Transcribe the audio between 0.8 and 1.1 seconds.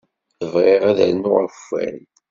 ad